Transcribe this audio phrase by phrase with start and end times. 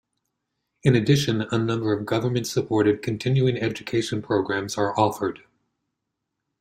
[0.81, 5.43] In addition, a number of government-supported continuing education programs are offered.